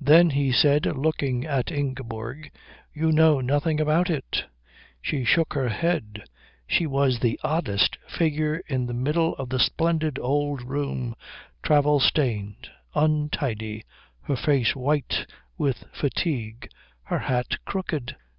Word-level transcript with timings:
"Then," 0.00 0.30
he 0.30 0.52
said, 0.52 0.86
looking 0.86 1.44
at 1.44 1.70
Ingeborg, 1.70 2.50
"you 2.94 3.12
know 3.12 3.42
nothing 3.42 3.78
about 3.78 4.08
it?" 4.08 4.46
She 5.02 5.22
shook 5.22 5.52
her 5.52 5.68
head. 5.68 6.22
She 6.66 6.86
was 6.86 7.18
the 7.20 7.38
oddest 7.44 7.98
figure 8.08 8.62
in 8.68 8.86
the 8.86 8.94
middle 8.94 9.34
of 9.36 9.50
the 9.50 9.58
splendid 9.58 10.18
old 10.18 10.62
room, 10.62 11.14
travel 11.62 12.00
stained, 12.00 12.70
untidy, 12.94 13.84
her 14.22 14.36
face 14.36 14.74
white 14.74 15.26
with 15.58 15.84
fatigue, 15.92 16.70
her 17.02 17.18
hat 17.18 17.62
crooked. 17.66 18.16